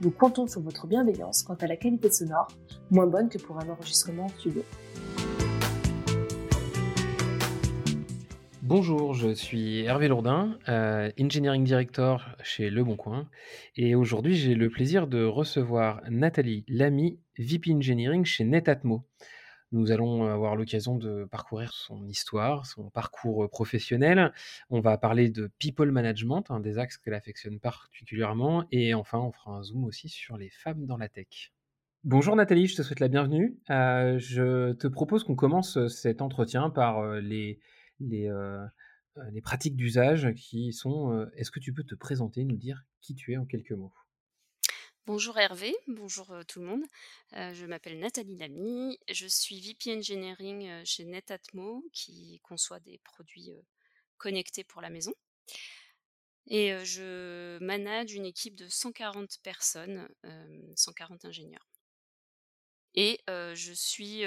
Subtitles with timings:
[0.00, 2.46] Nous comptons sur votre bienveillance quant à la qualité sonore,
[2.88, 4.62] moins bonne que pour un enregistrement en studio.
[8.62, 13.28] Bonjour, je suis Hervé Lourdin, euh, Engineering Director chez Le Bon Coin,
[13.74, 19.04] et aujourd'hui j'ai le plaisir de recevoir Nathalie Lamy, VP Engineering chez Netatmo.
[19.70, 24.32] Nous allons avoir l'occasion de parcourir son histoire, son parcours professionnel.
[24.70, 28.64] On va parler de people management, un des axes qu'elle affectionne particulièrement.
[28.72, 31.52] Et enfin, on fera un zoom aussi sur les femmes dans la tech.
[32.02, 33.58] Bonjour Nathalie, je te souhaite la bienvenue.
[33.68, 37.60] Je te propose qu'on commence cet entretien par les
[39.42, 43.36] pratiques d'usage qui sont, est-ce que tu peux te présenter, nous dire qui tu es
[43.36, 43.92] en quelques mots?
[45.08, 46.84] Bonjour Hervé, bonjour tout le monde.
[47.32, 53.54] je m'appelle Nathalie Lamy, je suis VP Engineering chez Netatmo qui conçoit des produits
[54.18, 55.14] connectés pour la maison.
[56.48, 60.06] Et je manage une équipe de 140 personnes,
[60.76, 61.66] 140 ingénieurs.
[62.94, 64.24] Et je suis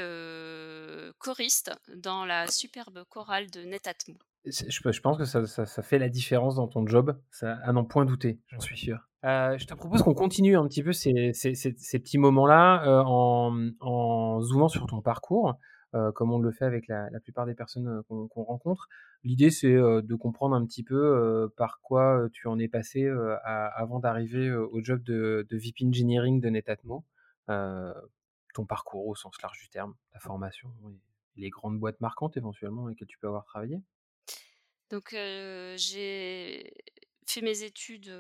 [1.20, 4.18] choriste dans la superbe chorale de Netatmo.
[4.45, 8.59] Je, pense que ça, fait la différence dans ton job, à n'en point douter, j'en
[8.59, 9.08] suis sûr.
[9.23, 14.67] Euh, je te propose qu'on continue un petit peu ces, petits moments-là euh, en, zoomant
[14.67, 15.59] sur ton parcours,
[15.94, 18.88] euh, comme on le fait avec la, plupart des personnes qu'on rencontre.
[19.23, 23.08] L'idée, c'est de comprendre un petit peu par quoi tu en es passé
[23.44, 27.05] avant d'arriver au job de, de, VP Engineering de Netatmo.
[27.48, 30.70] ton parcours au sens large du terme, la formation,
[31.36, 33.83] les grandes boîtes marquantes éventuellement avec lesquelles tu peux avoir travaillé.
[34.92, 36.74] Donc j'ai
[37.26, 38.12] fait mes études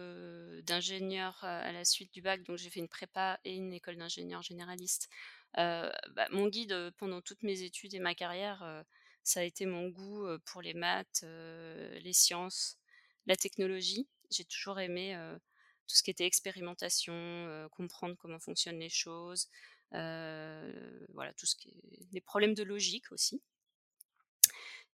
[0.63, 4.41] d'ingénieur à la suite du bac, donc j'ai fait une prépa et une école d'ingénieur
[4.41, 5.09] généraliste.
[5.55, 8.85] Bah, mon guide pendant toutes mes études et ma carrière,
[9.23, 12.77] ça a été mon goût pour les maths, les sciences,
[13.27, 14.07] la technologie.
[14.31, 15.19] J'ai toujours aimé
[15.87, 19.49] tout ce qui était expérimentation, comprendre comment fonctionnent les choses,
[19.91, 21.73] voilà, tout ce qui
[22.13, 23.41] des problèmes de logique aussi.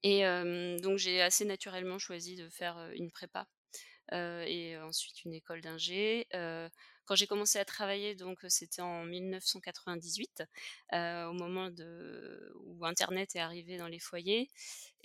[0.04, 0.24] Et
[0.82, 3.48] donc j'ai assez naturellement choisi de faire une prépa
[4.12, 6.28] et ensuite une école d'ingé.
[7.08, 10.44] quand j'ai commencé à travailler, donc c'était en 1998,
[10.94, 11.70] au moment
[12.66, 14.50] où Internet est arrivé dans les foyers,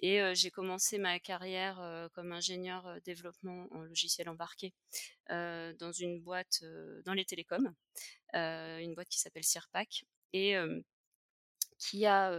[0.00, 4.74] et j'ai commencé ma carrière comme ingénieur développement en logiciel embarqué
[5.30, 6.64] dans une boîte
[7.04, 7.72] dans les télécoms,
[8.34, 10.04] une boîte qui s'appelle Cirpac.
[10.32, 10.56] Et
[11.82, 12.30] qui a,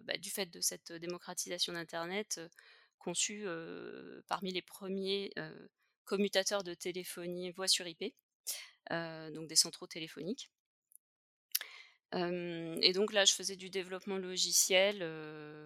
[0.00, 2.40] bah, du fait de cette démocratisation d'Internet,
[2.98, 3.46] conçu
[4.26, 5.32] parmi les premiers
[6.04, 8.12] commutateurs de téléphonie voix sur IP,
[8.90, 10.50] donc des centraux téléphoniques.
[12.12, 14.98] et donc là, je faisais du développement logiciel,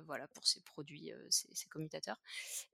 [0.04, 2.20] voilà, pour ces produits, ces, commutateurs.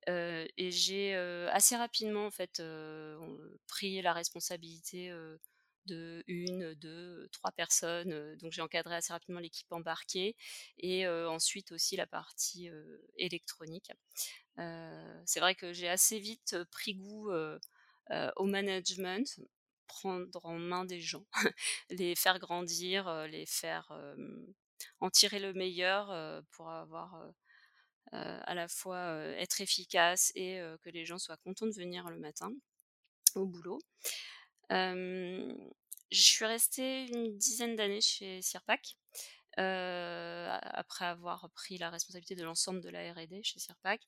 [0.08, 2.60] et j'ai assez rapidement en fait
[3.68, 5.12] pris la responsabilité
[5.88, 8.36] de une, deux, trois personnes.
[8.36, 10.36] Donc j'ai encadré assez rapidement l'équipe embarquée
[10.78, 12.70] et ensuite aussi la partie
[13.16, 13.90] électronique.
[14.56, 17.30] c'est vrai que j'ai assez vite pris goût
[18.36, 19.40] au management,
[19.86, 21.26] prendre en main des gens,
[21.90, 23.90] les faire grandir, les faire
[25.00, 27.32] en tirer le meilleur pour avoir
[28.12, 32.52] à la fois être efficace et que les gens soient contents de venir le matin
[33.34, 33.78] au boulot
[34.70, 35.54] je
[36.10, 38.96] suis restée une dizaine d'années chez Cirpac.
[39.56, 44.00] après avoir pris la responsabilité de l'ensemble de la R&D chez Cirpac.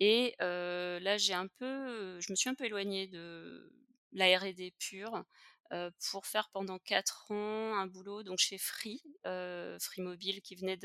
[0.00, 3.72] Et là, j'ai un peu, je me suis un peu éloignée de
[4.12, 5.24] la R&D pure
[6.10, 10.78] pour faire pendant quatre ans un boulot donc chez Free, Free Mobile, qui venait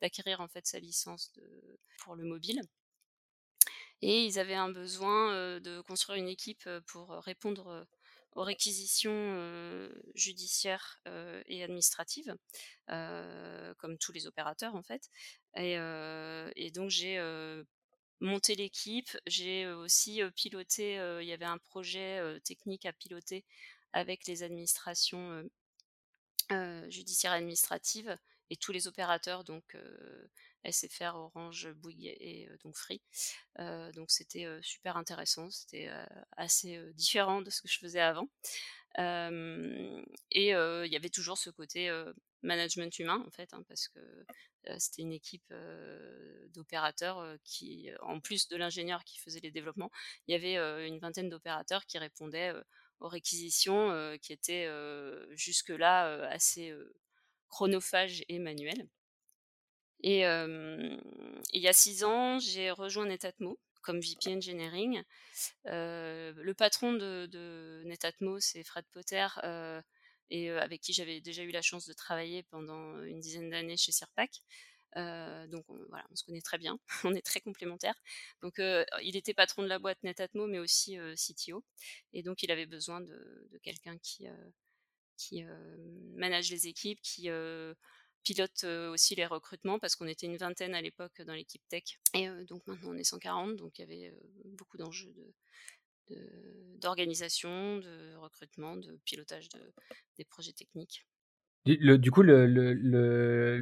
[0.00, 1.32] d'acquérir en fait sa licence
[1.98, 2.60] pour le mobile.
[4.00, 7.86] Et ils avaient un besoin de construire une équipe pour répondre
[8.38, 11.02] aux réquisitions judiciaires
[11.46, 12.36] et administratives,
[12.86, 15.10] comme tous les opérateurs en fait.
[15.56, 17.20] Et, donc j'ai
[18.20, 23.44] monté l'équipe, j'ai aussi piloté, il y avait un projet technique à piloter
[23.92, 25.42] avec les administrations
[26.88, 28.16] judiciaires et administratives
[28.50, 29.76] et tous les opérateurs, donc
[30.64, 33.02] SFR, Orange, Bouygues et donc Free.
[33.94, 35.90] donc c'était super intéressant, c'était
[36.36, 38.28] assez différent de ce que je faisais avant.
[38.98, 41.90] et il y avait toujours ce côté
[42.42, 44.00] management humain en fait, hein, parce que
[44.78, 45.52] c'était une équipe
[46.54, 49.90] d'opérateurs qui, en plus de l'ingénieur qui faisait les développements,
[50.26, 52.52] il y avait une vingtaine d'opérateurs qui répondaient
[53.00, 54.68] aux réquisitions qui étaient
[55.30, 56.74] jusque-là assez
[57.48, 58.88] chronophages et manuels.
[60.00, 65.02] Et, il y a six ans, j'ai rejoint Netatmo comme VP Engineering.
[65.64, 69.26] le patron de, Netatmo, c'est Fred Potter,
[70.30, 73.92] et avec qui j'avais déjà eu la chance de travailler pendant une dizaine d'années chez
[73.92, 74.42] Sirpac.
[74.94, 78.00] donc voilà, on se connaît très bien, on est très complémentaires.
[78.42, 81.64] Donc il était patron de la boîte Netatmo, mais aussi CTO,
[82.12, 84.26] et donc il avait besoin de, de quelqu'un qui
[85.18, 85.44] qui
[86.14, 87.28] manage les équipes, qui
[88.22, 91.98] pilote aussi les recrutements parce qu'on était une vingtaine à l'époque dans l'équipe tech.
[92.14, 95.14] Et donc maintenant on est 140, donc il y avait beaucoup d'enjeux
[96.80, 99.58] d'organisation, de, recrutement, de pilotage de,
[100.16, 101.06] des projets techniques.
[101.64, 103.60] Du, coup, je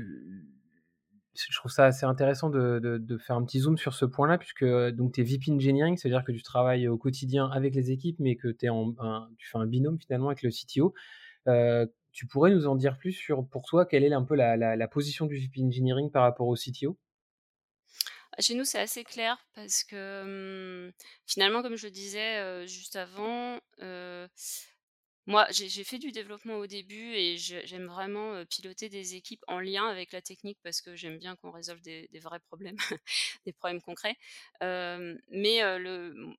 [1.57, 5.23] trouve ça assez intéressant de, faire un petit zoom sur ce point-là, puisque tu es
[5.25, 9.59] VP Engineering, c'est-à-dire que tu travailles au quotidien avec les équipes, mais que tu fais
[9.59, 10.95] un binôme finalement avec le CTO.
[12.17, 15.27] Tu pourrais nous en dire plus sur, pour toi, quelle est un peu la, position
[15.27, 16.99] du VP Engineering par rapport au CTO
[18.39, 20.93] chez nous, c'est assez clair parce que
[21.27, 23.59] finalement, comme je le disais juste avant,
[25.27, 29.87] moi, j'ai fait du développement au début et j'aime vraiment piloter des équipes en lien
[29.87, 32.77] avec la technique parce que j'aime bien qu'on résolve des, vrais problèmes,
[33.47, 34.17] des problèmes concrets.
[34.61, 36.35] mais le,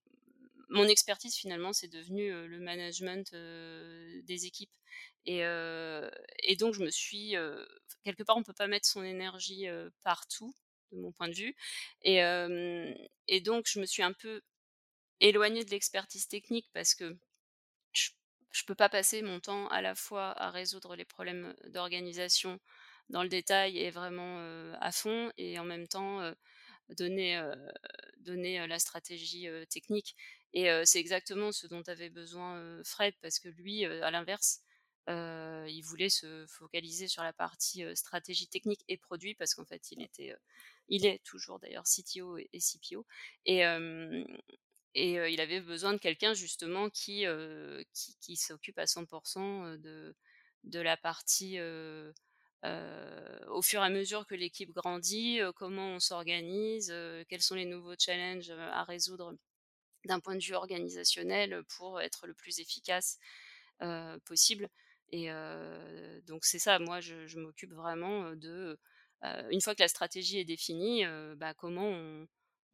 [0.70, 4.72] mon expertise finalement, c'est devenu le management des équipes.
[5.28, 7.36] Et, donc, je me suis.
[8.04, 9.68] quelque part, on ne peut pas mettre son énergie
[10.04, 10.56] partout,
[10.92, 11.56] de mon point de vue.
[12.04, 12.20] Et,
[13.28, 14.42] et, donc, je me suis un peu
[15.20, 17.18] éloignée de l'expertise technique parce que
[17.94, 22.60] je ne peux pas passer mon temps à la fois à résoudre les problèmes d'organisation
[23.10, 24.40] dans le détail et vraiment
[24.80, 26.34] à fond, et en même temps
[26.90, 27.42] donner,
[28.20, 30.16] donner la stratégie technique.
[30.54, 34.62] Et c'est exactement ce dont avait besoin Fred, parce que lui, à l'inverse,
[35.08, 40.02] il voulait se focaliser sur la partie stratégie technique et produit, parce qu'en fait, il
[40.04, 40.36] était,
[40.90, 43.06] il est toujours d'ailleurs CTO et, CPO,
[43.46, 43.64] et,
[44.96, 47.26] et il avait besoin de quelqu'un justement qui,
[48.22, 50.16] qui, s'occupe à 100% de,
[50.64, 51.60] de la partie
[52.64, 56.94] au fur et à mesure que l'équipe grandit, comment on s'organise,
[57.30, 59.36] quels sont les nouveaux challenges à résoudre
[60.06, 63.20] d'un point de vue organisationnel pour être le plus efficace
[64.26, 64.70] possible.
[65.12, 65.30] Et
[66.26, 68.78] donc c'est ça, moi je, m'occupe vraiment de,
[69.50, 71.06] une fois que la stratégie est définie,
[71.38, 71.90] bah, comment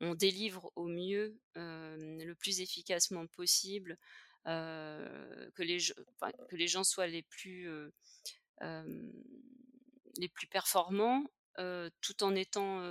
[0.01, 3.97] on, délivre au mieux, le plus efficacement possible,
[4.45, 5.77] que, les,
[6.50, 7.69] que les gens soient les plus,
[8.59, 11.24] les plus performants,
[12.01, 12.81] tout en étant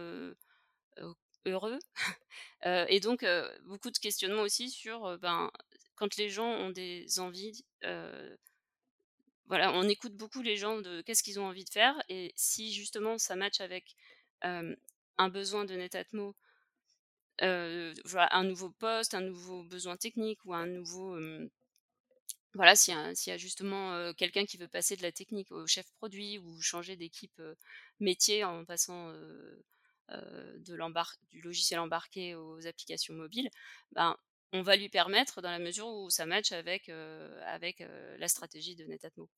[1.46, 1.78] heureux.
[2.64, 3.26] et donc,
[3.64, 5.50] beaucoup de questionnements aussi sur, ben,
[5.96, 7.64] quand les gens ont des envies,
[9.50, 13.18] on écoute beaucoup les gens de qu'est-ce qu'ils ont envie de faire, et si justement
[13.18, 13.96] ça match avec
[14.42, 16.34] un besoin de Netatmo,
[17.40, 21.18] un nouveau poste, un nouveau besoin technique ou un nouveau
[22.54, 26.38] voilà, s'il y, a justement quelqu'un qui veut passer de la technique au chef produit
[26.38, 27.40] ou changer d'équipe
[27.98, 29.12] métier en passant
[30.58, 33.48] du logiciel embarqué aux applications mobiles,
[33.92, 34.16] ben,
[34.52, 36.90] on va lui permettre dans la mesure où ça match avec,
[37.46, 37.84] avec
[38.18, 39.28] la stratégie de Netatmo.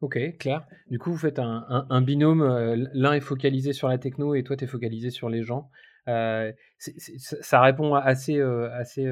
[0.00, 0.64] Ok, clair.
[0.88, 2.44] Du coup, vous faites un, binôme,
[2.92, 5.70] l'un est focalisé sur la techno et toi, tu es focalisé sur les gens.
[6.06, 9.10] Ça répond assez, assez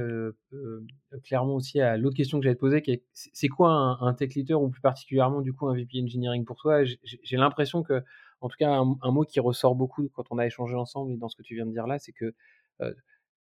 [1.24, 4.34] clairement aussi à l'autre question que j'allais te poser, qui est c'est quoi un, tech
[4.34, 6.84] leader ou plus particulièrement du coup un VP engineering pour toi?
[6.84, 8.04] J'ai l'impression que,
[8.40, 11.28] en tout cas, un, mot qui ressort beaucoup quand on a échangé ensemble et dans
[11.28, 12.32] ce que tu viens de dire là, c'est que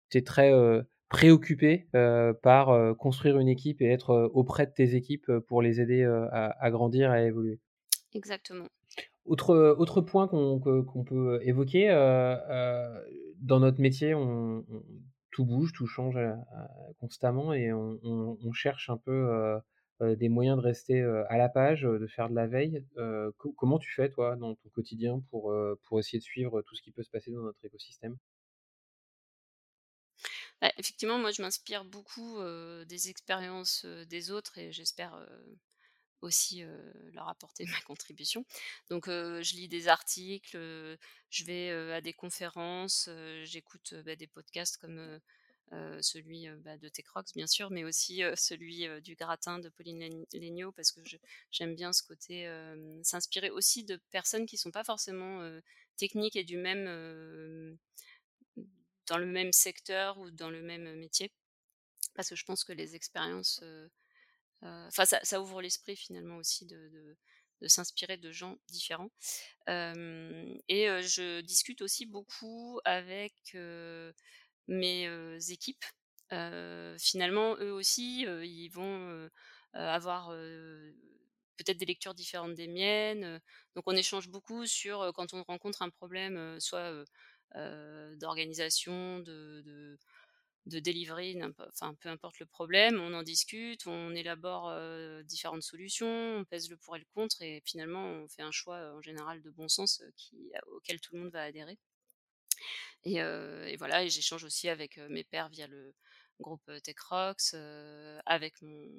[0.09, 0.51] tu es très
[1.09, 1.87] préoccupé
[2.41, 7.13] par construire une équipe et être auprès de tes équipes pour les aider à, grandir
[7.13, 7.59] et à évoluer.
[8.13, 8.67] Exactement.
[9.25, 11.89] Autre, autre point qu'on peut évoquer,
[13.39, 14.65] dans notre métier, on,
[15.31, 16.17] tout bouge, tout change
[16.99, 19.59] constamment et on, cherche un peu
[20.01, 22.85] des moyens de rester à la page, de faire de la veille.
[23.57, 26.91] comment tu fais, toi, dans ton quotidien pour, pour essayer de suivre tout ce qui
[26.91, 28.15] peut se passer dans notre écosystème?
[30.65, 32.39] Bah, Effectivement, moi, je m'inspire beaucoup
[32.85, 35.15] des expériences des autres et j'espère
[36.21, 36.63] aussi
[37.13, 38.45] leur apporter ma contribution.
[38.89, 40.57] Donc je lis des articles,
[41.29, 43.09] je vais à des conférences,
[43.43, 45.19] j'écoute bah, des podcasts comme
[46.01, 50.91] celui bah, de Techrox bien sûr, mais aussi celui du gratin de Pauline Legnaud parce
[50.91, 51.01] que
[51.51, 52.49] j'aime bien ce côté
[53.03, 55.47] s'inspirer aussi de personnes qui sont pas forcément
[55.97, 57.77] techniques et du même
[59.07, 61.31] dans le même secteur ou dans le même métier?
[62.15, 63.61] Parce que je pense que les expériences
[64.61, 67.17] enfin ça, ouvre l'esprit finalement aussi de,
[67.67, 69.09] s'inspirer de gens différents
[69.67, 73.33] et je discute aussi beaucoup avec
[74.67, 75.85] mes équipes.
[76.99, 79.29] finalement, eux aussi, ils vont
[79.73, 80.29] avoir
[81.57, 83.39] peut-être des lectures différentes des miennes.
[83.75, 87.05] donc on échange beaucoup sur quand on rencontre un problème, soit
[87.53, 89.97] d'organisation, de,
[90.65, 91.39] de delivery,
[91.71, 94.73] enfin peu importe le problème, on en discute, on élabore
[95.23, 98.93] différentes solutions, on pèse le pour et le contre, et finalement on fait un choix
[98.95, 100.01] en général de bon sens
[100.67, 101.77] auquel tout le monde va adhérer.
[103.03, 105.93] Et, voilà, j'échange aussi avec mes pairs via le
[106.39, 107.55] groupe TechRox,
[108.25, 108.89] avec mon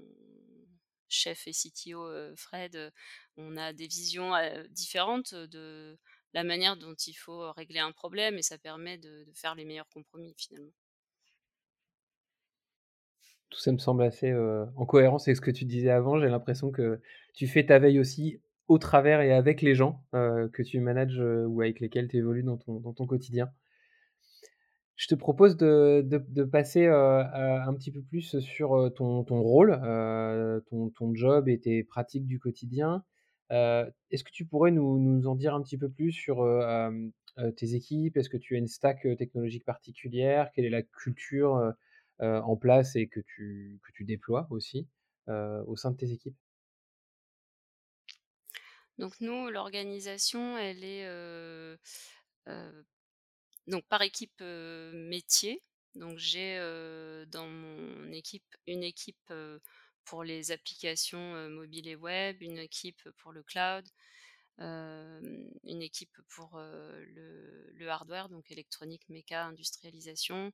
[1.09, 2.93] chef et CTO Fred,
[3.37, 4.33] on a des visions
[4.71, 5.99] différentes de
[6.37, 9.89] la manière dont il faut régler un problème et ça permet de faire les meilleurs
[9.89, 10.73] compromis finalement
[13.51, 16.19] tout ça me semble assez en cohérence avec ce que tu disais avant.
[16.19, 17.01] J'ai l'impression que
[17.33, 21.61] tu fais ta veille aussi au travers et avec les gens que tu manages ou
[21.61, 23.49] avec lesquels tu évolues dans ton, quotidien.
[24.97, 29.79] Je te propose de, passer un petit peu plus sur ton, rôle,
[30.69, 33.05] ton, job et tes pratiques du quotidien.
[33.51, 36.45] Est-ce que tu pourrais nous, nous, en dire un petit peu plus sur
[37.57, 38.17] tes équipes?
[38.17, 40.51] Est-ce que tu as une stack technologique particulière?
[40.55, 41.75] Quelle est la culture
[42.19, 44.89] en place et que tu, que tu déploies aussi
[45.29, 46.37] au sein de tes équipes?
[48.99, 51.07] Donc nous, l'organisation, elle est
[53.67, 55.61] donc par équipe métier.
[55.95, 56.59] Donc j'ai
[57.31, 59.33] dans mon équipe une équipe
[60.07, 63.87] pour les applications mobiles et web, une équipe pour le cloud,
[64.59, 70.53] une équipe pour le, le, hardware, donc électronique, méca, industrialisation,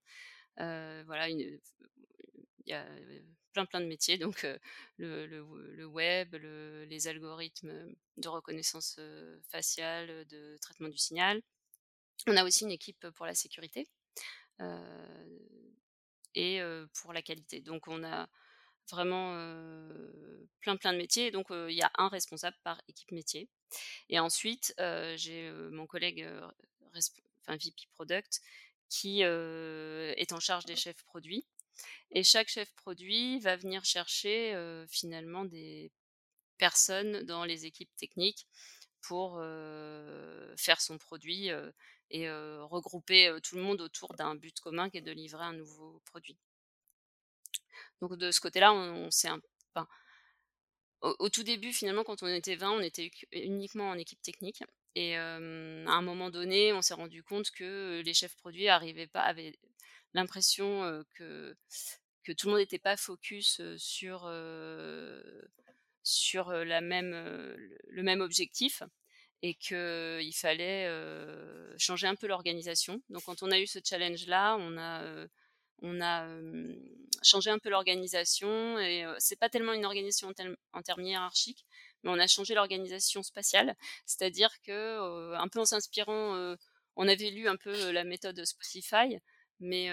[0.57, 1.61] voilà, il
[2.67, 2.85] y a
[3.53, 4.47] plein plein de métiers, donc
[4.99, 8.99] le, web, les algorithmes de reconnaissance
[9.51, 11.43] faciale, de traitement du signal.
[12.27, 13.89] On a aussi une équipe pour la sécurité
[16.35, 16.61] et
[16.95, 17.61] pour la qualité.
[17.61, 18.29] Donc on a
[18.91, 19.35] vraiment
[20.61, 21.31] plein plein de métiers.
[21.31, 23.49] Donc il y a un responsable par équipe métier.
[24.09, 24.75] Et ensuite
[25.17, 26.29] j'ai mon collègue,
[26.95, 28.41] enfin VP Product,
[28.89, 31.47] qui est en charge des chefs produits.
[32.11, 34.55] Et chaque chef produit va venir chercher
[34.89, 35.91] finalement des
[36.59, 38.47] personnes dans les équipes techniques
[39.01, 39.39] pour
[40.57, 41.51] faire son produit
[42.11, 46.03] et regrouper tout le monde autour d'un but commun qui est de livrer un nouveau
[46.05, 46.37] produit.
[48.03, 49.87] Donc de ce côté-là, on, un,
[51.03, 54.63] au, tout début, finalement, quand on était 20, on était uniquement en équipe technique.
[54.97, 59.23] Et à un moment donné, on s'est rendu compte que les chefs produits arrivaient pas,
[59.23, 59.57] avaient
[60.15, 61.57] l'impression que,
[62.25, 64.31] que tout le monde n'était pas focus sur,
[66.03, 67.13] sur la même,
[67.87, 68.83] le même objectif
[69.43, 70.89] et qu'il fallait
[71.79, 73.01] changer un peu l'organisation.
[73.11, 75.27] Donc quand on a eu ce challenge-là, on a
[75.83, 76.27] on a
[77.23, 80.33] changé un peu l'organisation et c'est pas tellement une organisation
[80.73, 81.65] en, termes hiérarchiques,
[82.03, 86.57] mais on a changé l'organisation spatiale, c'est-à-dire que un peu en s'inspirant,
[86.97, 89.19] on avait lu un peu la méthode Spotify,
[89.61, 89.89] mais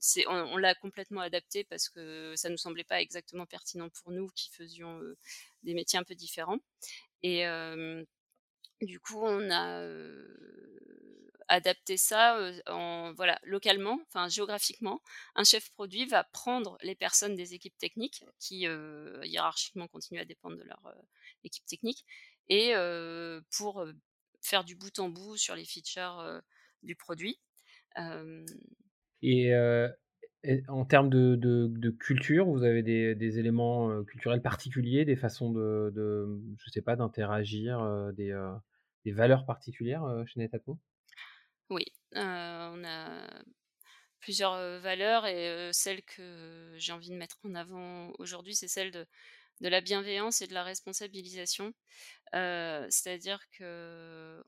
[0.00, 4.28] c'est, on, l'a complètement adapté parce que ça nous semblait pas exactement pertinent pour nous
[4.34, 5.00] qui faisions
[5.62, 6.58] des métiers un peu différents.
[7.22, 7.44] Et
[8.82, 9.80] du coup, on a
[11.48, 15.00] adapter ça en, voilà, localement, enfin géographiquement.
[15.34, 18.66] Un chef produit va prendre les personnes des équipes techniques qui
[19.24, 20.94] hiérarchiquement continuent à dépendre de leur
[21.44, 22.04] équipe technique
[22.48, 22.72] et
[23.56, 23.86] pour
[24.42, 26.42] faire du bout en bout sur les features
[26.82, 27.38] du produit.
[29.22, 29.52] Et,
[30.68, 36.70] en termes de, culture, vous avez des, éléments culturels particuliers, des façons de, de je
[36.70, 38.36] sais pas, d'interagir, des,
[39.04, 40.78] des valeurs particulières chez Netatmo
[41.70, 43.28] oui, on a
[44.20, 49.06] plusieurs, valeurs et celle que j'ai envie de mettre en avant aujourd'hui, c'est celle de
[49.60, 51.72] la bienveillance et de la responsabilisation.
[52.32, 54.42] c'est-à-dire que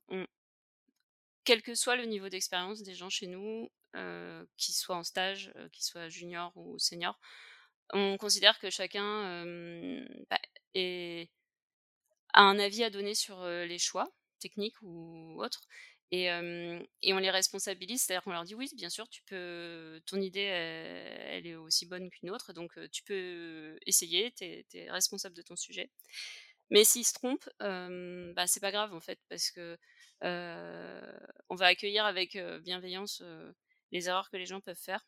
[1.44, 3.70] quel que soit le niveau d'expérience des gens chez nous,
[4.56, 7.18] qu'ils soient en stage, qu'ils soient juniors ou seniors,
[7.92, 9.54] on considère que chacun,
[10.30, 10.40] bah,
[12.34, 14.08] a un avis à donner sur, les choix
[14.40, 15.62] techniques ou autres
[16.10, 20.40] Et, on les responsabilise, c'est-à-dire qu'on leur dit: «Oui, bien sûr, tu peux ton idée,
[20.40, 25.56] elle est aussi bonne qu'une autre, donc tu peux essayer, tu es responsable de ton
[25.56, 25.90] sujet».
[26.70, 29.78] Mais s'ils se trompent, hem, bah, c'est pas grave, en fait, parce que,
[30.22, 33.22] on va accueillir avec, bienveillance,
[33.92, 35.04] les erreurs que les gens peuvent faire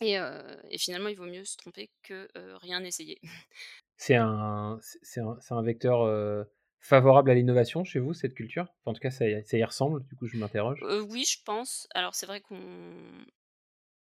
[0.00, 3.20] et finalement, il vaut mieux se tromper que, rien essayer.
[3.96, 4.78] C'est un
[5.62, 6.46] vecteur,
[6.86, 8.74] favorable à l'innovation chez vous, cette culture?
[8.84, 10.88] En tout cas, ça y ressemble, du coup, je m'interroge.
[11.08, 11.88] Oui, je pense.
[11.94, 13.24] Alors c'est vrai qu'on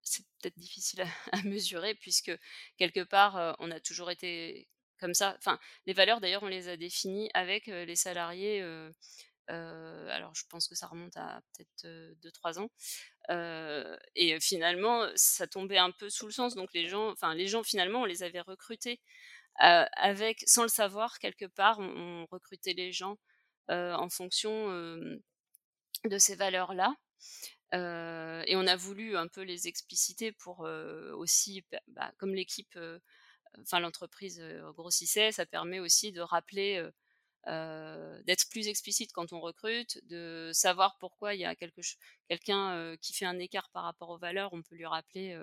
[0.03, 1.07] c'est peut-être difficile à
[1.43, 2.31] mesurer puisque
[2.77, 4.69] quelque part, on a toujours été
[4.99, 5.35] comme ça.
[5.39, 8.61] Enfin, les valeurs d'ailleurs, on les a définies avec, les salariés,
[9.47, 12.69] alors je pense que ça remonte à peut-être, heu, 2-3 ans,
[14.15, 17.63] et finalement, ça tombait un peu sous le sens donc les gens enfin les gens
[17.63, 19.01] finalement, on les avait recrutés,
[19.57, 23.17] avec sans le savoir quelque part, on recrutait les gens,
[23.71, 24.69] heu, en fonction,
[26.05, 26.95] de ces valeurs-là,
[27.75, 30.61] heu et on a voulu un peu les expliciter pour,
[31.17, 32.77] aussi, bah bah, comme l'équipe,
[33.61, 34.41] enfin l'entreprise,
[34.75, 36.85] grossissait, ça permet aussi de rappeler,
[37.47, 41.55] d'être plus explicite quand on recrute, de savoir pourquoi il y a
[42.29, 45.37] quelqu'un, qui fait un écart par rapport aux valeurs, on peut lui rappeler,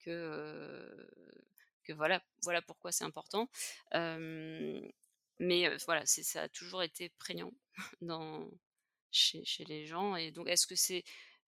[0.00, 1.08] que,
[1.92, 3.48] voilà voilà pourquoi c'est important.
[5.40, 7.52] Mais voilà, ça a toujours été prégnant
[8.02, 8.50] dans
[9.10, 11.02] chez les gens et donc est-ce que c'est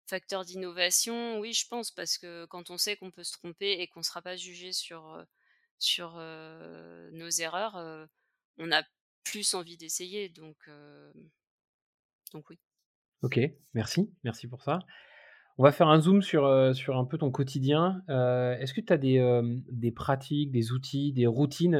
[0.05, 1.39] facteur d'innovation?
[1.39, 4.21] Oui, je pense parce que quand on sait qu'on peut se tromper et qu'on sera
[4.21, 5.25] pas jugé sur,
[6.01, 8.09] nos erreurs,
[8.57, 8.83] on a
[9.23, 10.69] plus envie d'essayer donc
[12.33, 12.59] donc oui.
[13.21, 13.39] OK,
[13.73, 14.79] merci, merci pour ça.
[15.57, 18.01] On va faire un zoom sur, heu, sur un peu ton quotidien.
[18.09, 21.75] Heu, est-ce que tu as des, hem, des pratiques, des outils, des routines,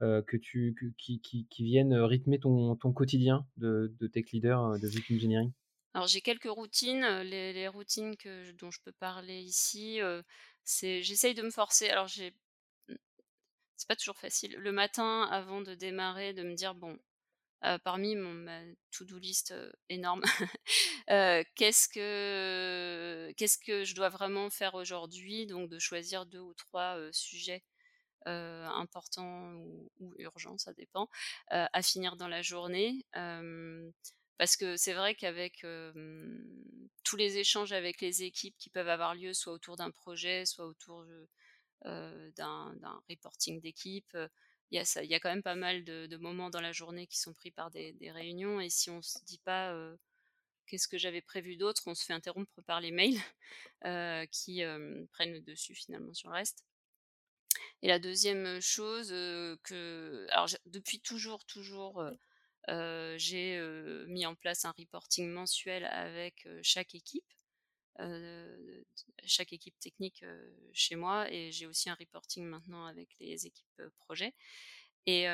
[0.00, 5.52] que tu qui qui viennent rythmer ton ton quotidien de tech leader, de VP Engineering?
[5.92, 8.14] Alors j'ai quelques routines, les routines
[8.58, 10.00] dont je peux parler ici,
[10.64, 11.88] c'est j'essaye de me forcer.
[11.88, 12.34] Alors j'ai
[13.76, 14.56] c'est pas toujours facile.
[14.56, 16.98] Le matin, avant de démarrer, de me dire: «Bon,
[17.66, 18.60] heu, parmi mon ma
[18.92, 20.22] to do list, heu, énorme,
[21.10, 21.88] heu, qu'est-ce
[23.58, 27.64] que je dois vraiment faire aujourd'hui?» donc de choisir 2 ou 3, heu, sujets,
[28.26, 29.54] importants
[30.00, 31.08] ou urgents, ça dépend,
[31.50, 33.04] à finir dans la journée.
[34.38, 35.64] Parce que c'est vrai qu'avec,
[37.04, 40.66] tous les échanges avec les équipes qui peuvent avoir lieu, soit autour d'un projet, soit
[40.66, 41.04] autour
[41.84, 44.16] d'un reporting d'équipe,
[44.70, 47.50] il y a quand même pas mal de moments dans la journée qui sont pris
[47.50, 49.74] par des réunions et si on se dit pas,
[50.66, 53.20] «Qu'est-ce que j'avais prévu d'autre?» on se fait interrompre par les mails,
[54.30, 54.62] qui,
[55.12, 56.64] prennent le dessus finalement sur le reste.
[57.82, 59.08] Et la 2e chose,
[59.62, 62.02] que alors depuis toujours, toujours,
[62.68, 63.60] j'ai,
[64.08, 67.24] mis en place un reporting mensuel avec, chaque équipe,
[69.24, 73.80] chaque équipe technique, heu, chez moi et j'ai aussi un reporting maintenant avec les équipes,
[73.80, 74.34] heu, projet
[75.06, 75.26] et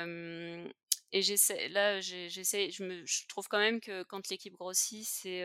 [1.23, 5.45] j'essaie là, j'essaie je trouve quand même que quand l'équipe grossit, c'est,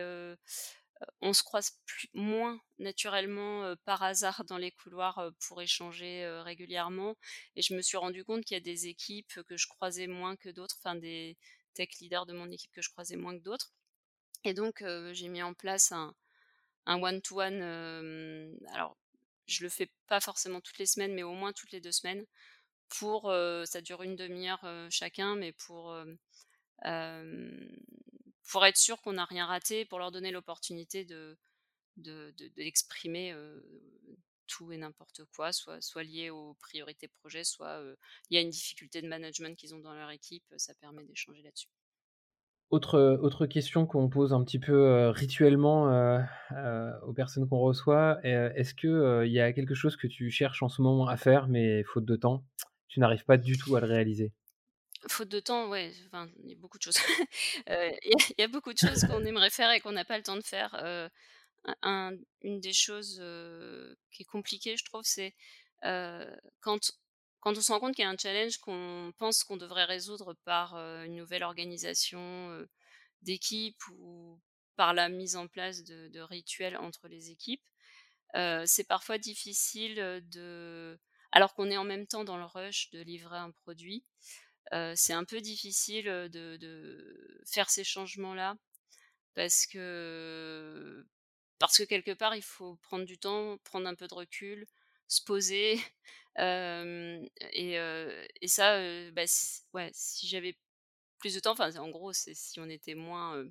[1.20, 1.72] on se croise
[2.14, 7.16] moins naturellement, par hasard dans les couloirs, pour échanger, régulièrement
[7.56, 10.36] et je me suis rendu compte qu'il y a des équipes que je croisais moins
[10.36, 11.36] que d'autres, enfin des
[11.74, 13.72] tech leaders de mon équipe que je croisais moins que d'autres
[14.44, 16.14] et donc j'ai mis en place un
[16.86, 18.96] un one to one, hem, alors
[19.46, 22.24] je le fais pas forcément toutes les semaines, mais au moins toutes les 2 semaines
[22.90, 25.94] pour, heu, ça dure 1/2 heure, heu, chacun, mais pour,
[28.50, 31.38] pour être sûr qu'on n'a rien raté, pour leur donner l'opportunité de
[31.98, 33.64] de de d'exprimer, heu,
[34.48, 37.82] tout et n'importe quoi, soit soit lié aux priorités projets, soit,
[38.30, 41.42] il y a une difficulté de management qu'ils ont dans leur équipe, ça permet d'échanger
[41.42, 41.66] là-dessus.
[42.70, 46.18] Autre, autre question qu'on pose un petit peu, heu, rituellement, heu
[46.52, 50.30] heu, aux personnes qu'on reçoit, est-ce que, heu, il y a quelque chose que tu
[50.30, 52.44] cherches en ce moment à faire, mais faute de temps,
[52.88, 54.32] tu n'arrives pas du tout à le réaliser?
[55.08, 55.92] Faute de temps, ouais,
[56.42, 56.96] il y a beaucoup de choses.
[57.68, 60.36] Il y a beaucoup de choses qu'on aimerait faire et qu'on n'a pas le temps
[60.36, 60.74] de faire,
[62.42, 63.22] une des choses,
[64.10, 65.34] qui est compliquée, je trouve, c'est,
[66.60, 66.92] quand
[67.46, 70.34] quand on se rend compte qu'il y a un challenge qu'on pense qu'on devrait résoudre
[70.44, 72.68] par, heu, une nouvelle organisation, heu,
[73.22, 74.40] d'équipe ou
[74.74, 77.62] par la mise en place de rituels entre les équipes,
[78.36, 79.96] heu, c'est parfois difficile,
[80.30, 80.98] de
[81.32, 84.04] alors qu'on est en même temps dans le rush de livrer un produit,
[84.96, 88.56] c'est un peu difficile, de de faire ces changements-là
[89.34, 91.06] parce que
[91.58, 94.66] parce que quelque part, il faut prendre du temps, prendre un peu de recul,
[95.08, 95.80] se poser,
[96.38, 97.76] et
[98.40, 98.78] et ça,
[99.12, 99.24] bah,
[99.74, 100.56] ouais, si j'avais
[101.18, 103.44] plus de temps, en gros, c'est si on était moins,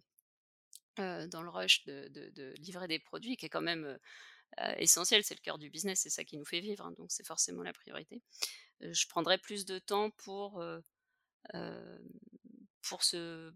[0.98, 3.98] dans le rush de de livrer des produits qui est quand même,
[4.78, 5.24] essentiel.
[5.24, 7.64] C'est le cœur du business, c'est ça qui nous fait vivre, hein, donc c'est forcément
[7.64, 8.22] la priorité.
[8.82, 10.64] je prendrais plus de temps pour,
[12.88, 13.52] pour se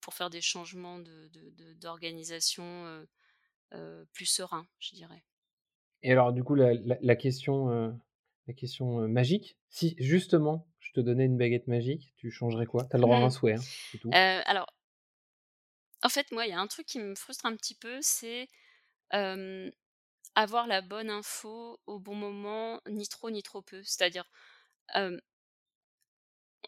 [0.00, 1.30] pour faire des changements de
[1.74, 3.06] d'organisation,
[4.12, 5.22] plus sereins, je dirais.
[6.02, 8.00] Et alors du coup la question,
[8.48, 12.84] la question, magique, si justement je te donnais une baguette magique, tu changerais quoi?
[12.84, 14.10] Tu as le droit à un souhait, hein, tout.
[14.12, 14.66] alors
[16.02, 18.48] en fait, moi, il y a un truc qui me frustre un petit peu, c'est,
[20.34, 23.82] avoir la bonne info au bon moment, ni trop ni trop peu.
[23.82, 24.30] C'est-à-dire,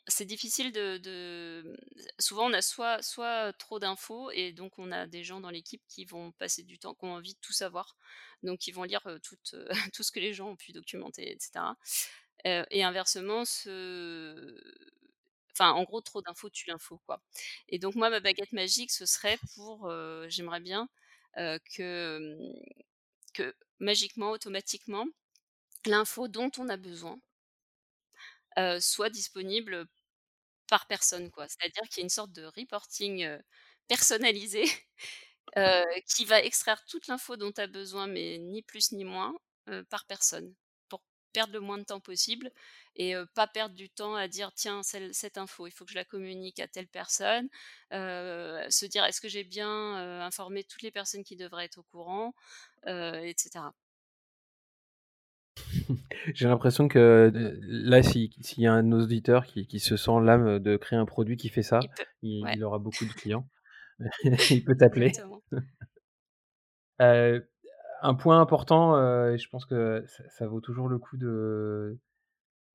[0.07, 1.77] c'est difficile de
[2.19, 5.83] souvent on a soit soit trop d'infos et donc on a des gens dans l'équipe
[5.89, 7.97] qui vont passer du temps, qui ont envie de tout savoir,
[8.43, 9.37] donc ils vont lire, tout,
[9.95, 11.77] tout ce que les gens ont pu documenter et cetera.
[12.45, 13.45] et inversement
[15.53, 17.23] enfin en gros trop d'infos tue l'info quoi.
[17.69, 19.91] Et donc moi ma baguette magique ce serait pour,
[20.29, 20.89] j'aimerais bien,
[21.37, 22.55] que, mmh,
[23.35, 25.07] que magiquement, automatiquement,
[25.87, 27.19] l'info dont on a besoin
[28.81, 29.87] soit disponible
[30.69, 31.49] par personne, quoi.
[31.49, 33.29] C'est-à-dire qu'il y a une sorte de reporting
[33.89, 34.65] personnalisé
[36.09, 39.35] qui va extraire toute l'info dont tu as besoin, mais ni plus ni moins,
[39.91, 40.55] par personne,
[40.89, 42.51] pour perdre le moins de temps possible
[42.97, 46.05] et pas perdre du temps à dire tiens cette info il faut que je la
[46.05, 47.49] communique à telle personne,
[47.93, 49.69] se dire est-ce que j'ai bien
[50.23, 52.35] informé toutes les personnes qui devraient être au courant,
[52.87, 53.75] etc.
[56.35, 57.31] J'ai l'impression que
[57.63, 61.37] là, s'il y a un auditeur qui, qui se sent l'âme de créer un produit
[61.37, 61.81] qui fait ça,
[62.23, 63.49] il, aura beaucoup de clients.
[64.51, 65.13] il peut t'appeler.
[67.01, 67.41] Euh,
[68.03, 71.99] un point important, euh, je pense que ça, vaut toujours le coup de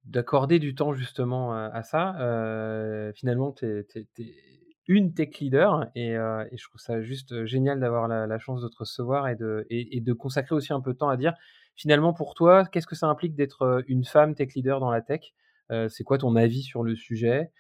[0.06, 2.16] d'accorder du temps justement à, ça.
[2.20, 4.08] Euh, finalement, tu es,
[4.88, 8.78] une tech leader et, et, je trouve ça juste génial d'avoir la, chance de te
[8.78, 11.34] recevoir et de, et de consacrer aussi un peu de temps à dire
[11.76, 15.34] Finalement, pour toi, qu'est-ce que ça implique d'être une femme tech leader dans la tech?
[15.90, 17.52] C'est quoi ton avis sur le sujet?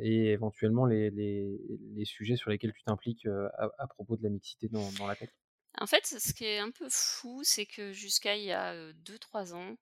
[0.00, 5.06] Et éventuellement les, les, sujets sur lesquels tu t'impliques à, propos de la mixité dans,
[5.06, 5.30] la tech?
[5.78, 9.54] En fait, ce qui est un peu fou, c'est que jusqu'à il y a 2-3
[9.54, 9.76] ans,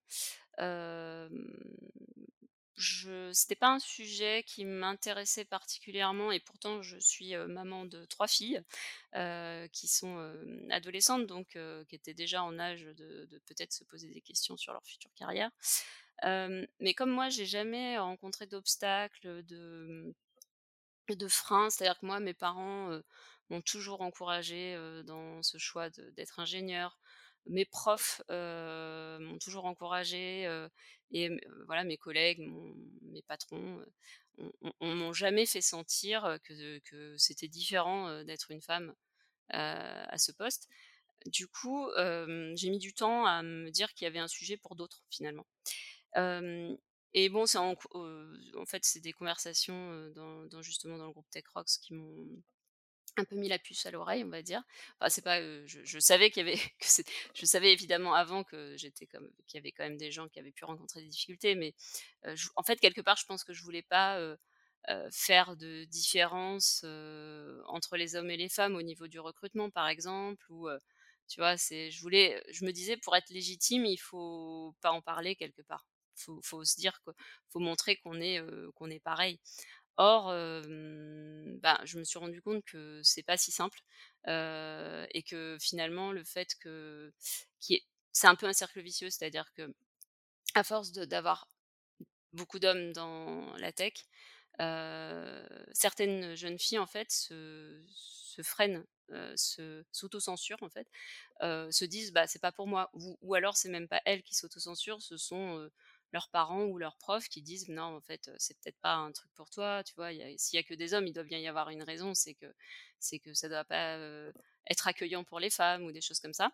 [2.77, 8.27] je c'était pas un sujet qui m'intéressait particulièrement et pourtant je suis, maman de trois
[8.29, 8.61] filles,
[9.73, 10.35] qui sont,
[10.71, 11.57] adolescentes donc
[11.89, 15.51] qui étaient déjà en âge de peut-être se poser des questions sur leur future carrière.
[16.23, 20.15] mais comme moi j'ai jamais rencontré d'obstacles, de
[21.11, 22.99] de freins, c'est-à-dire que moi mes parents,
[23.51, 26.99] m'ont toujours encouragée, dans ce choix d'être ingénieur
[27.47, 30.47] mes profs m'ont toujours encouragée
[31.15, 31.31] et
[31.67, 32.41] voilà mes collègues,
[33.03, 33.81] mes patrons,
[34.81, 38.95] on, m'ont jamais fait sentir que, c'était différent d'être une femme
[39.51, 40.69] à ce poste.
[41.27, 44.75] Du coup, j'ai mis du temps à me dire qu'il y avait un sujet pour
[44.75, 45.47] d'autres finalement.
[46.17, 47.77] et bon, c'est en,
[48.67, 52.43] fait, c'est des conversations dans, justement dans le groupe Tech Rocks qui m'ont
[53.17, 54.63] un peu mis la puce à l'oreille, on va dire.
[54.99, 56.87] Enfin, c'est pas, je, savais qu'il y avait, que
[57.35, 60.39] je savais évidemment avant que j'étais comme, qu'il y avait quand même des gens qui
[60.39, 61.75] avaient pu rencontrer des difficultés, mais
[62.57, 64.19] en fait quelque part, je pense que je voulais pas
[65.11, 66.85] faire de différence
[67.67, 70.69] entre les hommes et les femmes au niveau du recrutement, par exemple, ou
[71.29, 75.01] tu vois, c'est, je voulais, je me disais pour être légitime, il faut pas en
[75.01, 75.87] parler quelque part.
[76.17, 77.15] Faut, faut se dire qu'il
[77.49, 78.41] faut montrer qu'on est,
[78.75, 79.41] qu'on est pareil.
[79.97, 80.33] Or,
[81.63, 83.81] bah, je me suis rendu compte que c'est pas si simple
[84.27, 87.13] et que finalement le fait que
[88.13, 89.75] c'est un peu un cercle vicieux, c'est-à-dire que
[90.55, 91.49] à force d'avoir
[92.33, 93.95] beaucoup d'hommes dans la tech,
[95.73, 98.85] certaines jeunes filles en fait se, se freinent,
[99.37, 100.89] se s'autocensurent en fait,
[101.43, 104.35] se disent bah c'est pas pour moi ou, ou alors c'est même pas elles qui
[104.35, 105.71] s'autocensurent, ce sont
[106.15, 109.31] leurs parents ou leurs profs qui disent non en fait c'est peut-être pas un truc
[109.35, 111.71] pour toi tu vois s'il y a que des hommes il doit bien y avoir
[111.71, 112.47] une raison c'est que
[113.01, 113.99] c'est que ça doit pas
[114.71, 116.53] être accueillant pour les femmes ou des choses comme ça.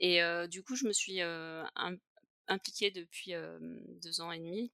[0.00, 1.20] Et du coup je me suis
[2.48, 3.32] impliquée depuis
[4.02, 4.72] deux ans et demi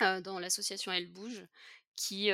[0.00, 1.46] dans l'association Elle bouge
[1.96, 2.30] qui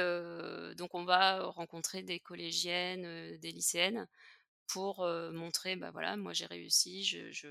[0.77, 4.07] donc on va rencontrer des collégiennes des lycéennes
[4.69, 7.49] pour montrer bah voilà moi j'ai réussi je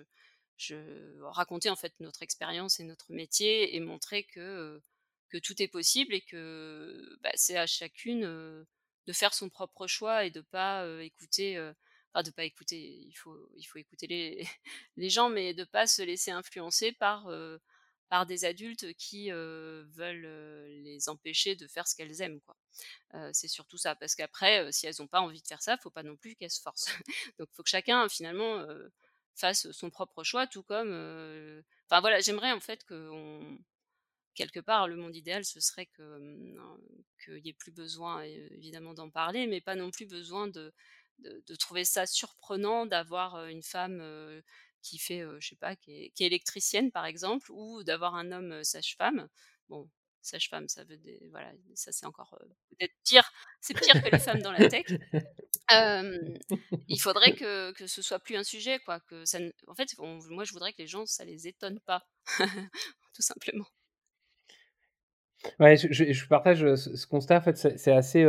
[1.21, 4.81] racontais en fait notre expérience et notre métier et montrer que,
[5.29, 10.25] que tout est possible et que bah, c'est à chacune de faire son propre choix
[10.25, 11.57] et de pas écouter
[12.13, 14.47] enfin de pas écouter il faut il faut écouter les,
[14.97, 17.29] les gens mais de pas se laisser influencer par
[18.09, 22.41] par des adultes qui veulent les empêcher de faire ce qu'elles aiment.
[22.41, 22.55] Quoi.
[23.33, 26.03] c'est surtout ça, parce qu'après, si elles n'ont pas envie de faire ça, faut pas
[26.03, 26.89] non plus qu'elles se forcent.
[27.39, 28.65] Donc, faut que chacun finalement
[29.39, 30.91] fasse son propre choix, tout comme.
[31.89, 33.41] Enfin voilà, j'aimerais en fait que
[34.35, 36.55] quelque part, le monde idéal, ce serait que
[37.23, 40.73] qu'il n'y ait plus besoin évidemment d'en parler, mais pas non plus besoin de,
[41.19, 44.01] de, trouver ça surprenant d'avoir une femme
[44.81, 49.27] qui fait, je sais pas, qui est, électricienne par exemple, ou d'avoir un homme sage-femme.
[49.67, 49.89] Bon,
[50.21, 52.37] sage-femme, ça veut des, voilà, ça c'est encore
[52.69, 54.85] peut-être pire, c'est pire que les femmes dans la tech.
[56.87, 58.99] il faudrait que, que ce soit plus un sujet, quoi.
[59.01, 62.03] Que ça, en fait, moi je voudrais que les gens, ça les étonne pas,
[63.13, 63.65] tout simplement.
[65.59, 67.37] Ouais, je, partage ce, constat.
[67.37, 68.25] En fait, c'est assez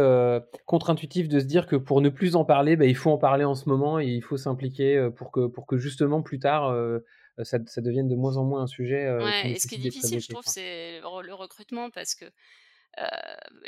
[0.67, 3.45] contre-intuitif de se dire que pour ne plus en parler, bah, il faut en parler
[3.45, 6.75] en ce moment et il faut s'impliquer pour que, pour que justement plus tard,
[7.43, 9.11] ça, ça, devienne de moins en moins un sujet.
[9.11, 12.27] ouais, et ce qui est difficile, je trouve, c'est le recrutement parce que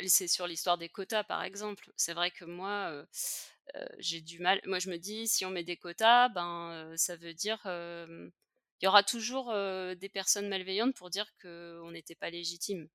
[0.05, 1.91] c'est sur l'histoire des quotas, par exemple.
[1.97, 3.05] C'est vrai que moi,
[3.99, 4.61] j'ai du mal.
[4.65, 7.59] Moi, je me dis, si on met des quotas, ben, ça veut dire.
[7.65, 12.87] il y aura toujours des personnes malveillantes pour dire qu'on n'était pas légitime.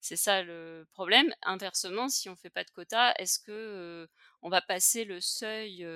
[0.00, 1.32] C'est ça le problème.
[1.42, 4.08] Inversement, si on fait pas de quotas, est-ce que
[4.42, 5.86] on va passer le seuil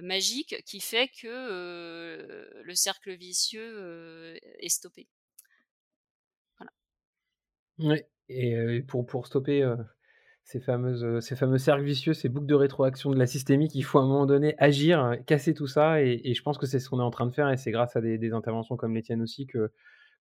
[0.00, 5.08] magique qui fait que le cercle vicieux est stoppé?
[7.78, 9.66] Oui, et pour, stopper
[10.44, 13.98] ces, fameuses, ces fameux cercles vicieux, ces boucles de rétroaction de la systémique, il faut
[13.98, 17.00] à un moment donné agir, casser tout ça, et, je pense que c'est ce qu'on
[17.00, 19.46] est en train de faire, et c'est grâce à des, interventions comme les tiennes aussi
[19.46, 19.72] que,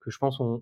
[0.01, 0.61] que je pense on,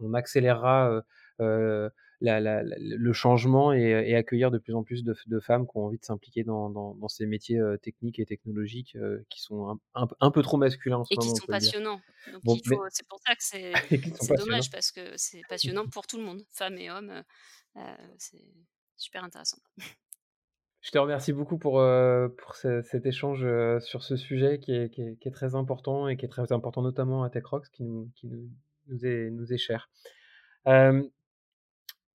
[0.00, 1.02] on accélérera
[1.40, 1.88] euh,
[2.20, 6.42] le changement et, accueillir de plus en plus de, femmes qui ont envie de s'impliquer
[6.42, 11.04] dans, ces métiers euh, techniques et technologiques euh, qui sont un, peu trop masculins en
[11.04, 11.30] ce et moment.
[11.30, 12.00] Et qui sont passionnants.
[12.90, 13.72] C'est pour ça que c'est
[14.36, 17.22] dommage parce que c'est passionnant pour tout le monde, femmes et hommes.
[18.18, 18.44] c'est
[18.96, 19.58] super intéressant.
[20.80, 23.46] Je te remercie beaucoup pour, pour cet échange
[23.80, 27.22] sur ce sujet qui est, qui, est, très important et qui est très important notamment
[27.22, 28.50] à TechRox qui nous, qui nous,
[28.88, 29.88] nous, est, nous est cher.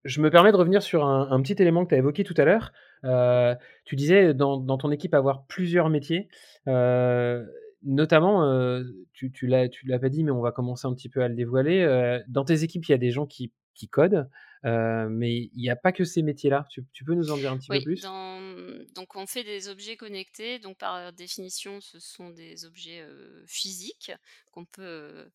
[0.05, 2.43] Je me permets de revenir sur un, petit élément que tu as évoqué tout à
[2.43, 2.73] l'heure.
[3.05, 3.55] Euh,
[3.85, 6.27] tu disais dans, dans, ton équipe avoir plusieurs métiers.
[6.67, 7.45] Euh,
[7.83, 8.83] notamment, euh,
[9.13, 12.21] tu, tu l'as pas dit, mais on va commencer un petit peu à le dévoiler.
[12.27, 14.29] dans tes équipes, il y a des gens qui, qui codent,
[14.63, 16.65] mais il n'y a pas que ces métiers-là.
[16.69, 18.01] Tu, tu, peux nous en dire un petit peu plus?
[18.01, 20.59] Donc, on fait des objets connectés.
[20.59, 23.07] Donc, par définition, ce sont des objets
[23.47, 24.11] physiques
[24.51, 25.29] qu'on peut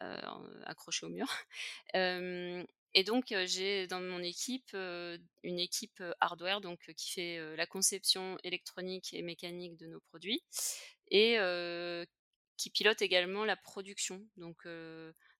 [0.00, 1.26] accrocher au mur.
[2.94, 4.74] Et donc, j'ai dans mon équipe
[5.42, 10.42] une équipe hardware donc, qui fait la conception électronique et mécanique de nos produits
[11.10, 11.36] et
[12.56, 14.66] qui pilote également la production, donc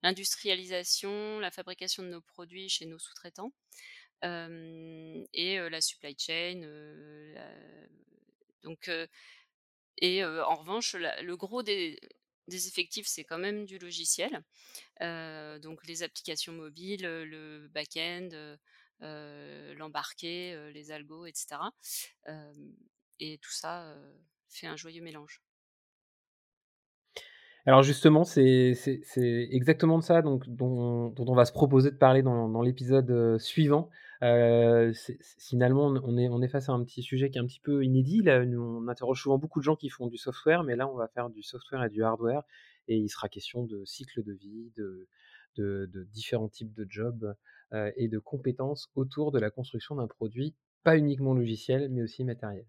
[0.02, 3.52] l'industrialisation, la fabrication de nos produits chez nos sous-traitants
[4.22, 6.60] et la supply chain.
[8.64, 8.90] Donc,
[9.98, 11.98] et en revanche, le gros des,
[12.48, 14.42] des effectifs, c'est quand même du logiciel.
[15.00, 18.56] donc les applications mobiles, le back-end,
[19.00, 21.56] l'embarqué, les algos, etc.
[23.20, 23.94] et tout ça
[24.48, 25.42] fait un joyeux mélange.
[27.66, 28.76] Alors justement, c'est
[29.50, 33.90] exactement de ça donc, dont, on va se proposer de parler dans, l'épisode suivant.
[34.20, 38.22] Finalement, on est, face à un petit sujet qui est un petit peu inédit.
[38.22, 41.08] Là, on interroge souvent beaucoup de gens qui font du software, mais là, on va
[41.08, 42.42] faire du software et du hardware.
[42.88, 45.08] Et il sera question de cycle de vie, de,
[46.12, 47.34] différents types de jobs
[47.96, 52.66] et de compétences autour de la construction d'un produit, pas uniquement logiciel, mais aussi matériel.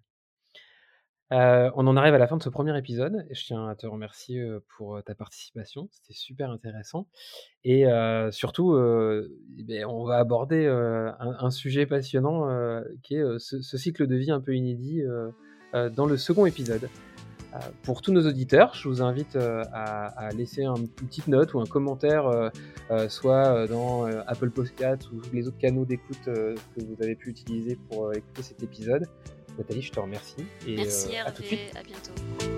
[1.34, 3.26] Euh, on en arrive à la fin de ce premier épisode.
[3.32, 4.46] Je tiens à te remercier
[4.78, 5.90] pour ta participation.
[5.92, 7.08] C'était super intéressant.
[7.64, 7.86] Et
[8.32, 8.74] surtout,
[9.66, 12.48] ben, on va aborder un, sujet passionnant
[13.04, 15.04] qui est ce, cycle de vie un peu inédit
[15.74, 16.90] dans le second épisode.
[17.84, 22.52] pour tous nos auditeurs, je vous invite à, laisser une petite note ou un commentaire,
[23.10, 28.14] soit dans Apple Podcast ou les autres canaux d'écoute que vous avez pu utiliser pour
[28.14, 29.08] écouter cet épisode.
[29.58, 30.46] Nathalie, je te remercie.
[30.68, 31.76] Et Merci euh, à, tout de suite.
[31.76, 32.57] à bientôt.